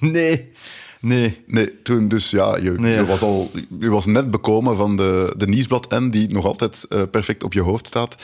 [0.00, 0.52] Nee,
[1.00, 1.42] nee.
[1.46, 2.94] Nee, toen dus ja, je, Nee.
[2.94, 6.86] je was al, je was net bekomen van de, de nieuwsblad N, die nog altijd
[6.88, 8.16] eh, perfect op je hoofd staat.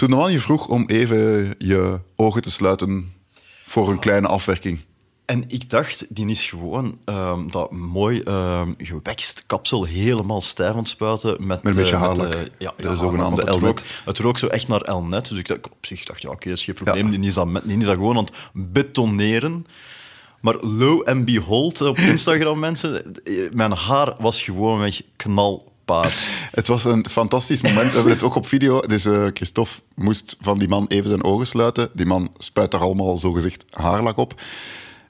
[0.00, 3.12] Toen de man je vroeg om even je ogen te sluiten
[3.64, 4.80] voor een kleine afwerking.
[5.24, 10.76] En ik dacht, die is gewoon ehm, dat mooi ehm gewekst kapsel helemaal stijf aan
[10.76, 11.46] het spuiten.
[11.46, 14.46] Met, Met een beetje eh, eh, ja, De ja, zogenaamde het rook, het rook zo
[14.46, 15.28] echt naar Elnet.
[15.28, 17.12] Dus ik dacht, op zich dacht ja, oké, dat is geen probleem.
[17.12, 17.18] Ja.
[17.18, 19.66] Die, is dat, die is dat gewoon aan het betoneren.
[20.40, 25.02] Maar lo and behold, op Instagram, mensen, eh, mijn haar was gewoon weg
[26.60, 27.88] Het was een fantastisch moment.
[27.88, 28.80] We hebben het ook op video.
[28.80, 31.90] Dus eh, Christophe moest van die man even zijn ogen sluiten.
[31.92, 34.40] Die man spuit daar allemaal zogezegd haarlak op.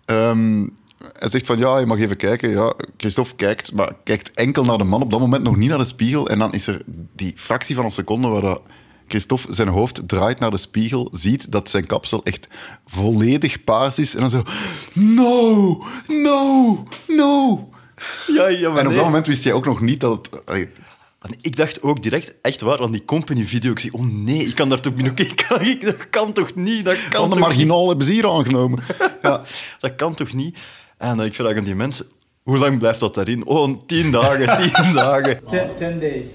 [0.04, 0.66] Ehm,
[1.12, 2.50] hij zegt van ja, je mag even kijken.
[2.50, 5.02] Ja, Christophe kijkt, maar kijkt enkel naar de man.
[5.02, 6.28] Op dat moment nog niet naar de spiegel.
[6.28, 6.82] En dan is er
[7.16, 8.60] die fractie van een seconde waar dat
[9.10, 12.48] Christophe zijn hoofd draait naar de spiegel, ziet dat zijn kapsel echt
[12.86, 14.14] volledig paars is.
[14.14, 14.42] En dan zo,
[14.94, 17.68] no, no, no.
[18.26, 18.96] Ja, ja, maar En op nee.
[18.96, 20.46] dat moment wist hij ook nog niet dat het...
[20.46, 20.68] allee,
[21.40, 24.68] ik dacht ook direct, echt waar, want die company-video, ik zie, oh nee, ik kan
[24.68, 25.12] daar toch binnen...
[25.16, 28.12] Ik kan, ik, dat kan toch niet, dat kan Want de toch marginaal hebben ze
[28.12, 28.78] hier aangenomen.
[29.22, 29.36] Ja.
[29.36, 29.76] niet.
[29.78, 30.58] Dat kan toch niet?
[30.96, 32.06] En eh, ik vraag aan die mensen,
[32.42, 33.46] hoe lang blijft dat daarin?
[33.46, 35.40] Oh, tien dagen, tien dagen.
[35.50, 36.28] Ten, 10 days.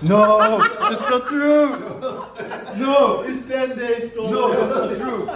[0.00, 1.68] No, that's not true.
[2.74, 4.10] No, it's 10 days.
[4.14, 5.28] No, that's not true.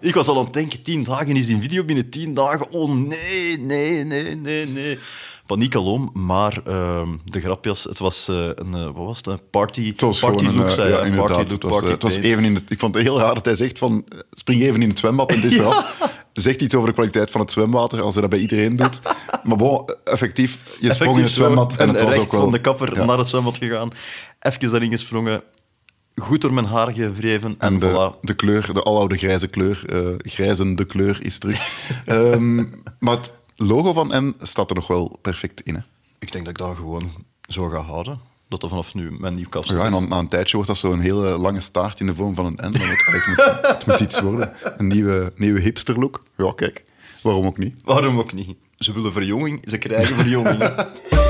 [0.00, 2.72] Ik was al aan het denken, tien dagen is die video binnen tien dagen.
[2.72, 4.98] Oh nee, nee, nee, nee, nee.
[5.46, 9.40] Paniek alom, maar ehm, de grapjas, het was eh, een, eh, wat was het, een
[9.50, 11.14] party, party look, eh, zei ja.
[11.14, 12.26] Party het look, was, party het was paint.
[12.26, 14.88] even in het, ik vond het heel raar dat hij zegt van spring even in
[14.88, 16.12] het zwembad en dit is eraf.
[16.32, 18.98] Zegt iets over de kwaliteit van het zwemwater als hij dat bij iedereen doet.
[19.42, 22.40] Maar bon, effectief, je sprong in het Effectief zwembad en ben het was ook wel...
[22.40, 23.04] van de kapper ja.
[23.04, 23.88] naar het zwembad gegaan.
[24.40, 25.42] Even daarin gesprongen.
[26.22, 27.54] Goed door mijn haar gevreven.
[27.58, 28.20] En, En de, voilà.
[28.20, 31.68] de kleur, de aloude grijze kleur, eh grijzende kleur is terug.
[32.06, 32.56] Ehm,
[32.98, 35.74] maar het logo van N staat er nog wel perfect in.
[35.74, 35.80] Hè?
[36.18, 37.10] Ik denk dat ik dat gewoon
[37.48, 38.18] zo ga houden.
[38.48, 40.78] Dat dat vanaf nu mijn nieuw kapsel Ja, en dan, na een tijdje wordt dat
[40.78, 42.72] zo'n hele lange staart in de vorm van een N.
[42.72, 44.52] Dan moet, het, moet, het moet iets worden.
[44.76, 46.22] Een nieuwe, nieuwe hipster look.
[46.36, 46.84] Ja, kijk.
[47.22, 47.80] Waarom ook niet?
[47.84, 48.56] Waarom ook niet?
[48.76, 50.62] Ze willen verjonging, ze krijgen verjonging.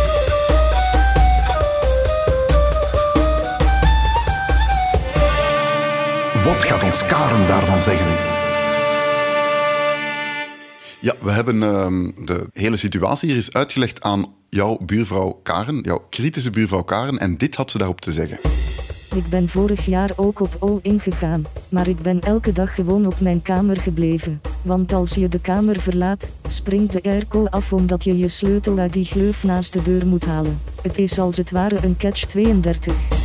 [6.45, 8.11] Wat gaat ons Karen daarvan zeggen?
[11.01, 16.07] Ja, we hebben ehm, de hele situatie hier eens uitgelegd aan jouw buurvrouw Karen, jouw
[16.11, 17.19] kritische buurvrouw Karen.
[17.19, 18.39] En dit had ze daarop te zeggen.
[19.15, 23.21] Ik ben vorig jaar ook op all ingegaan, maar ik ben elke dag gewoon op
[23.21, 24.41] mijn kamer gebleven.
[24.63, 28.93] Want als je de kamer verlaat, springt de airco af omdat je je sleutel uit
[28.93, 30.61] die gleuf naast de deur moet halen.
[30.83, 33.24] Het is als het ware een catch-32.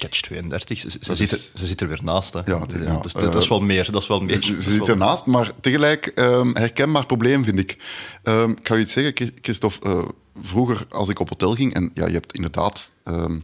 [0.00, 2.32] Catch 32, ze, ze, zit, is- er, ze zit er weer naast.
[2.32, 2.38] Hè.
[2.40, 2.58] Ja, ja,
[2.94, 3.90] dat, is, dat is wel meer.
[3.92, 4.42] Dat is wel meer.
[4.42, 7.76] Ze, ze zit wel- ernaast, maar tegelijk ehm, herkenbaar probleem, vind ik.
[8.22, 9.88] Ehm, ik ga je iets zeggen, Chris- Christophe.
[9.88, 10.08] eh,
[10.42, 13.38] vroeger, als ik op hotel ging, en ja, je hebt inderdaad ehm,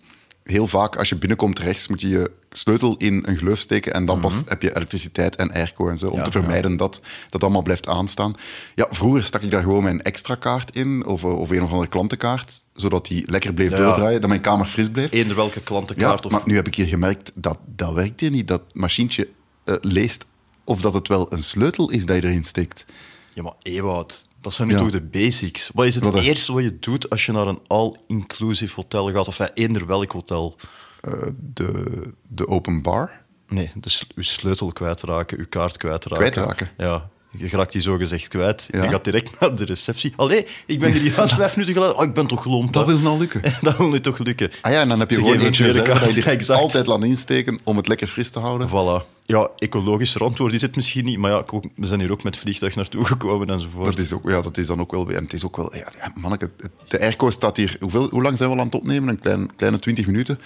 [0.47, 4.05] heel vaak, als je binnenkomt rechts, moet je je sleutel in een gleuf steken en
[4.07, 6.19] dan pas heb je elektriciteit en airco en zo, om Mhm.
[6.19, 8.35] Ja, te vermijden dat dat allemaal blijft aanstaan.
[8.75, 11.71] Ja, vroeger stak ik daar gewoon mijn extra kaart in, of, eh, of een of
[11.71, 13.77] andere klantenkaart, zodat die lekker bleef Ja.
[13.77, 15.13] doordraaien, dat mijn kamer fris bleef.
[15.13, 18.49] Eender welke klantenkaart of maar nu heb ik hier gemerkt dat dat werkt hier niet.
[18.49, 19.29] Dat machientje
[19.65, 20.25] eh, leest
[20.65, 22.85] of dat het wel een sleutel is dat je erin steekt.
[23.33, 24.81] Ja, maar Ewout, dat zijn nu Ja.
[24.81, 25.71] toch de basics.
[25.75, 29.29] Wat is het eerste wat je doet als je naar een all-inclusive hotel gaat?
[29.29, 30.57] Of ja, eender welk hotel?
[31.01, 33.11] Eh, de, de open bar.
[33.49, 36.31] Nee, dus uw sleutel kwijtraken, uw kaart kwijtraken.
[36.31, 36.71] Kwijtraken?
[36.77, 37.09] Ja.
[37.39, 38.69] Je raakt die zo gezegd kwijt.
[38.73, 38.83] Ja.
[38.83, 40.13] Je gaat direct naar de receptie.
[40.17, 41.99] Allee, ik ben hier juist vijf minuten geleden.
[41.99, 42.73] Oh, ik ben toch gelomd.
[42.73, 43.43] Dat wil nou lukken.
[43.63, 44.51] dat wil nu toch lukken.
[44.61, 46.61] Ah ja, en dan heb je Ze gewoon eentje dat je exact.
[46.61, 48.69] altijd laat insteken om het lekker fris te houden.
[48.69, 49.15] Voilà.
[49.23, 51.45] Ja, ecologisch verantwoord is het misschien niet, maar ja,
[51.75, 53.95] we zijn hier ook met vliegtuig naartoe gekomen enzovoort.
[53.97, 55.09] Dat is, ook, ja, dat is dan ook wel...
[55.09, 55.77] En het is ook wel...
[55.77, 56.51] Ja, manneke,
[56.89, 57.77] de airco staat hier...
[57.81, 59.09] Hoeveel, hoe lang zijn we al aan het opnemen?
[59.09, 60.41] Een klein, kleine twintig minuten.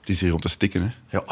[0.00, 1.18] Het is hier om te stikken, hè.
[1.18, 1.24] Ja,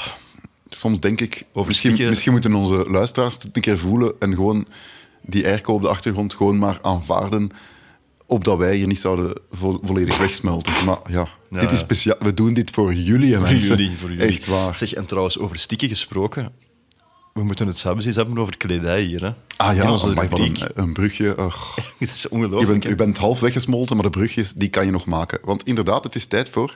[0.69, 4.67] Soms denk ik, Over misschien, misschien moeten onze luisteraars het een keer voelen en gewoon
[5.27, 7.51] die airco op de achtergrond gewoon maar aanvaarden,
[8.27, 10.73] opdat wij hier niet zouden vo- volledig wegsmelten.
[10.87, 12.17] Maar ja, Ja, dit is speciaal.
[12.19, 13.69] We doen dit voor jullie, voor mensen.
[13.77, 14.27] jullie, voor jullie.
[14.27, 14.77] Echt waar.
[14.79, 16.53] Zeg, en trouwens, over stikken gesproken,
[17.35, 19.23] we moeten het zelfs eens hebben over kledij hier.
[19.23, 19.31] Hè?
[19.57, 21.35] Ah In ja, onze amai, een, een brugje.
[21.99, 22.71] Het is Je ongelooflijk.
[22.71, 25.39] bent, je bent half weggesmolten, maar de brugjes die kan je nog maken.
[25.43, 26.75] Want inderdaad, het is tijd voor...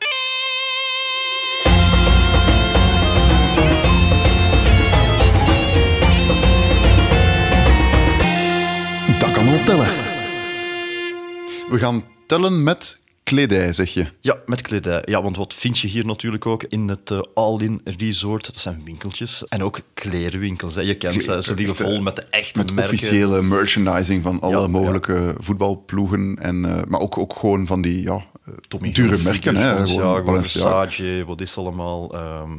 [11.71, 13.00] We gaan tellen met
[13.31, 14.07] kledij, zeg je.
[14.21, 15.03] Ja, met kledij.
[15.05, 18.47] Ja, want wat vind je hier natuurlijk ook in het eh, All-in Resort?
[18.47, 19.45] Dat zijn winkeltjes.
[19.49, 20.75] En ook klerenwinkels.
[20.75, 20.81] Hè.
[20.81, 22.95] Je kent ze, ze liggen vol met de echte Met merken.
[22.95, 26.37] officiële merchandising van alle Ja, mogelijke voetbalploegen.
[26.41, 28.15] En, eh, maar ook, ook gewoon van die ja,
[28.47, 29.57] eh, Tommy dure Hilfiger, merken.
[29.57, 30.43] Hè, Balenciaga.
[30.43, 32.15] Versace, wat is allemaal?
[32.15, 32.53] Ehm,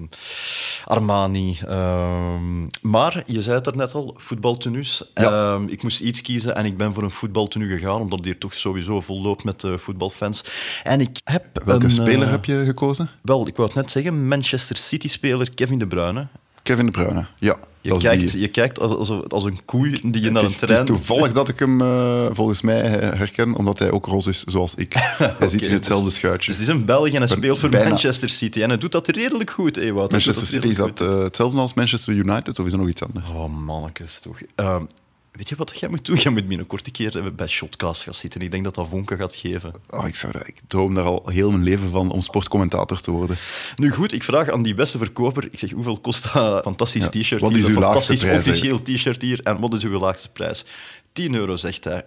[0.86, 1.58] Armani.
[1.68, 5.04] ehm, maar je zei het er net al, voetbaltenues.
[5.14, 5.54] Ja.
[5.54, 8.38] Ehm, ik moest iets kiezen en ik ben voor een voetbaltenu gegaan, omdat het hier
[8.38, 10.44] toch sowieso vol loopt met eh, voetbalfans.
[10.84, 13.10] En ik heb Welke een, speler eh, heb je gekozen?
[13.22, 16.28] Wel, ik wou het net zeggen, Manchester City-speler Kevin De Bruyne.
[16.64, 17.26] Kevin De Bruyne.
[17.40, 18.42] Ja, Je kijkt, die.
[18.42, 20.86] je kijkt als, als, een koei die je naar is, een het is trein...
[20.86, 24.94] toevallig dat ik hem eh, volgens mij herken, omdat hij ook roze is zoals ik.
[25.40, 26.52] Hij zit in hetzelfde dus- schuitje.
[26.52, 27.90] Dus het is een Belg en hij speelt voor Bijna.
[27.90, 28.62] Manchester City.
[28.62, 30.12] En hij doet dat redelijk goed, Ewout.
[30.12, 33.30] Manchester City, is dat eh, hetzelfde als Manchester United of is dat nog iets anders?
[33.30, 34.38] Oh, mannetjes, toch.
[34.56, 34.84] Ehm,
[35.32, 36.16] weet je wat jij moet doen?
[36.24, 38.42] Jij moet binnenkort een keer eh, bij Shotcast gaan zitten.
[38.42, 39.74] Ik denk dat dat vonken gaat geven.
[39.90, 43.38] Oh, ik, zou, ik droom daar al heel mijn leven van om sportcommentator te worden.
[43.76, 45.48] Nu goed, ik vraag aan die beste verkoper.
[45.52, 47.60] Ik zeg, hoeveel kost dat fantastisch Ja, t-shirt wat hier?
[47.60, 49.40] is uw laagste fantastisch prijs, officieel t-shirt hier.
[49.44, 50.66] En wat is uw laagste prijs?
[51.14, 52.04] 10 euro, zegt hij.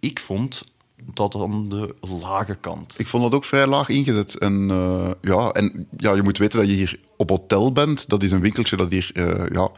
[0.00, 0.64] Ik vond
[1.14, 2.94] dat aan de lage kant.
[2.98, 4.34] Ik vond dat ook vrij laag ingezet.
[4.34, 8.08] En, eh, ja, en ja, je moet weten dat je hier op hotel bent.
[8.08, 9.70] Dat is een winkeltje dat hier eh, ja,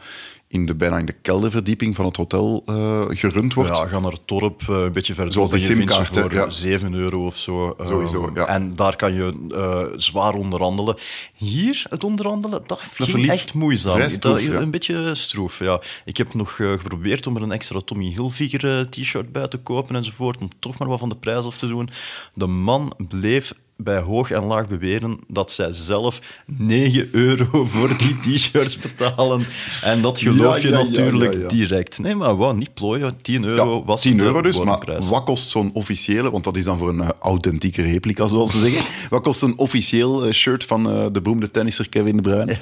[0.51, 3.69] in de, bijna in de kelderverdieping van het hotel eh, gerund wordt.
[3.77, 5.33] Ja, ga naar het dorp, eh, een beetje verder.
[5.33, 6.49] Zoals ze simkaarten, voor ja.
[6.49, 7.75] 7 euro of zo.
[7.79, 8.47] eh, Sowieso, ja.
[8.47, 10.95] En daar kan je zwaar onderhandelen.
[11.37, 14.09] Hier, het onderhandelen, dat ging verliep echt moeizaam.
[14.09, 14.59] stroef, Dat- ja.
[14.59, 15.81] Een beetje stroef, ja.
[16.05, 20.41] Ik heb nog geprobeerd om er een extra Tommy Hilfiger t-shirt bij te kopen enzovoort,
[20.41, 21.89] om toch maar wat van de prijs af te doen.
[22.33, 28.19] De man bleef bij hoog en laag beweren dat zij zelf 9 euro voor die
[28.19, 29.45] t-shirts betalen.
[29.81, 31.99] En dat geloof Ja, je ja, natuurlijk ja, direct.
[31.99, 33.21] Nee, maar wat, niet plooien.
[33.21, 36.63] 10 euro was 10 de euro dus, maar wat kost zo'n officiële, want dat is
[36.63, 38.83] dan voor een eh, authentieke replica, zoals ze zeggen.
[39.09, 42.57] Wat kost een officieel eh, shirt van eh, de beroemde tennisser Kevin De Bruyne?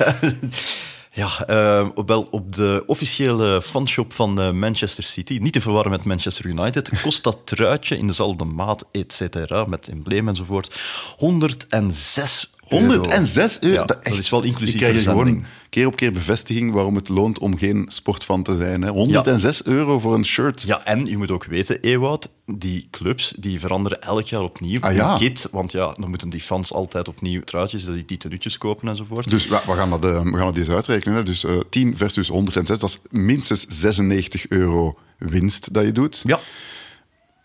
[1.20, 6.04] Ja, op- wel op de officiële fanshop van eh, Manchester City, niet te verwarren met
[6.04, 10.80] Manchester United, kost dat truitje in dezelfde maat, et cetera, met embleem enzovoort,
[11.18, 12.58] 106 euro.
[12.70, 13.76] 106 euro?
[13.76, 17.40] Ja, dat is wel inclusief Ik krijg gewoon keer op keer bevestiging waarom het loont
[17.40, 18.82] om geen sportfan te zijn.
[18.82, 18.90] Hè.
[18.90, 20.62] 106 euro voor een shirt.
[20.62, 24.96] Ja, en je moet ook weten, Ewout, die clubs die veranderen elk jaar opnieuw Ah,
[24.96, 25.10] ja.
[25.10, 28.88] hun kit, want ja, dan moeten die fans altijd opnieuw truitjes, die, die tenuutjes kopen
[28.88, 29.30] enzovoort.
[29.30, 31.18] Dus we, we gaan dat, eh, we gaan dat eens uitrekenen.
[31.18, 31.24] Hè.
[31.24, 36.24] Dus eh 10 versus 106, dat is minstens 96 euro winst dat je doet.
[36.26, 36.40] ja,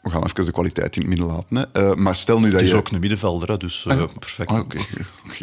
[0.04, 1.56] We gaan even de kwaliteit in het midden laten.
[1.56, 1.62] Hè.
[1.72, 2.76] Eh, maar stel nu dat het is je...
[2.76, 4.50] ook een middenvelder, hè, dus eh, perfect.
[4.50, 4.64] Ah.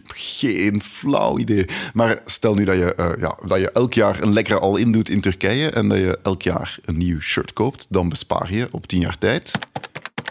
[0.07, 1.65] Geen flauw idee.
[1.93, 5.09] Maar stel nu dat je, eh, ja, dat je elk jaar een lekkere al-in doet
[5.09, 8.87] in Turkije en dat je elk jaar een nieuw shirt koopt, dan bespaar je op
[8.87, 9.51] 10 jaar tijd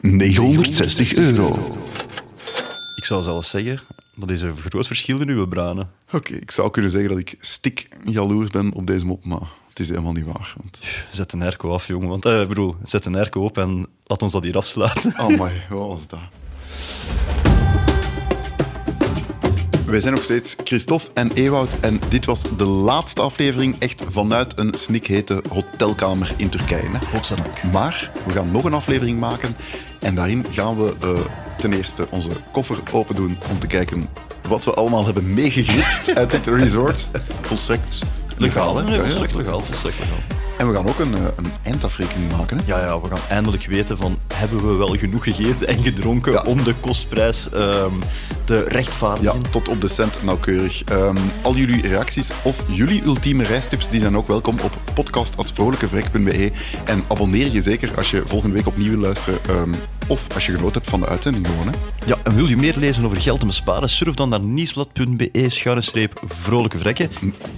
[0.01, 1.77] 960 euro.
[2.97, 3.81] Ik zou zelfs zeggen,
[4.15, 5.91] dat is een groot verschil in uw branen.
[6.13, 9.49] Oké, ik zou kunnen zeggen dat ik stik jaloers ben op deze mop, maar
[9.81, 10.55] is helemaal niet waar.
[10.57, 10.81] Want...
[11.11, 12.09] Zet een airco af, jongen.
[12.09, 15.15] Want, eh, ik bedoel, zet een airco op en laat ons dat hier afsluiten.
[15.19, 16.19] Oh my, wat was dat?
[19.91, 24.59] Wij zijn nog steeds Christophe en Ewout en dit was de laatste aflevering echt vanuit
[24.59, 26.91] een snikhete hotelkamer in Turkije.
[27.13, 27.63] Godzijdank.
[27.63, 29.57] Maar we gaan nog een aflevering maken
[29.99, 31.21] en daarin gaan we eh,
[31.57, 34.09] ten eerste onze koffer open doen om te kijken
[34.49, 37.11] wat we allemaal hebben meegegritst uit dit resort.
[37.41, 37.99] Volstrekt
[38.41, 38.83] legaal, hè?
[38.83, 39.03] Nee, Ja, ja.
[39.03, 40.17] volstrekt legaal, volstrekt legaal.
[40.59, 42.57] En we gaan ook een, eh, een eindafrekening maken.
[42.59, 42.63] Hè?
[42.67, 46.43] Ja, ja, we gaan eindelijk weten van, hebben we wel genoeg gegeten en gedronken Ja.
[46.47, 47.93] om de kostprijs ehm,
[48.45, 49.51] te Ja, rechtvaardigen?
[49.51, 50.85] tot op de cent nauwkeurig.
[50.85, 56.53] Ehm, al jullie reacties of jullie ultieme reistips die zijn ook welkom op podcast.vrolijkevrek.be.
[56.85, 59.39] En abonneer je zeker als je volgende week opnieuw wil luisteren.
[59.49, 59.71] ehm,
[60.11, 61.67] of als je genoten hebt van de uitzending gewoon.
[61.67, 61.73] Hè.
[62.07, 63.89] Ja, en wil je meer lezen over geld en besparen?
[63.89, 67.11] Surf dan naar nieuwsblad.be schuine streep vrolijke vrekken.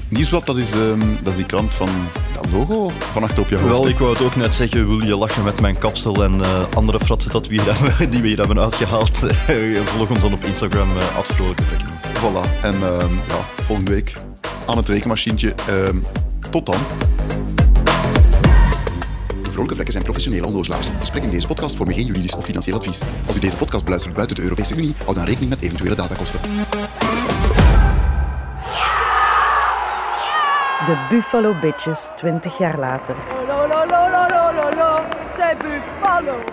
[0.09, 1.89] Nieuwsblad, dat is, ehm, dat is die krant van
[2.35, 3.69] dat logo van achter op je hoofd.
[3.69, 6.63] Wel, ik wou het ook net zeggen, wil je lachen met mijn kapsel en eh,
[6.75, 9.23] andere fratsen dat we hier hebben, die we hier hebben uitgehaald?
[9.47, 11.89] Eh, Volg ons dan op Instagram, uh, vrolijkevrekken.
[12.15, 12.63] Voilà.
[12.63, 14.13] En ehm, ja, volgende week
[14.67, 15.55] aan het rekenmachientje.
[15.69, 15.97] Ehm,
[16.51, 16.77] tot dan.
[19.53, 20.89] Vrolijke Vlekken zijn professionele onnozelaars.
[20.99, 23.01] Gesprekken in deze podcast vormen geen juridisch of financieel advies.
[23.27, 26.41] Als u deze podcast beluistert buiten de Europese Unie, houd dan rekening met eventuele datakosten.
[30.87, 33.15] De Buffalo Bitches 20 jaar later.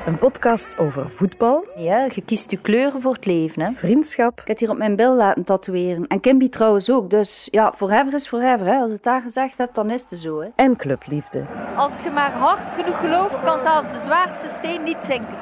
[0.05, 3.61] Een podcast over voetbal, Ja, je kiest je kleuren voor het leven.
[3.61, 3.71] Hè?
[3.71, 6.07] vriendschap Ik heb het hier op mijn bil laten tatoeëren.
[6.07, 7.09] En Kimby trouwens ook.
[7.09, 8.65] Dus ja, forever is forever.
[8.65, 8.77] Hè?
[8.77, 10.41] Als het daar gezegd hebt, dan is het zo.
[10.41, 10.47] Hè?
[10.55, 11.47] en clubliefde.
[11.75, 15.37] Als je maar hard genoeg gelooft, kan zelfs de zwaarste steen niet zinken.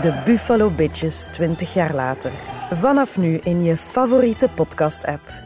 [0.00, 2.32] De Buffalo Bitches 20 jaar later.
[2.70, 5.45] Vanaf nu in je favoriete podcast-app.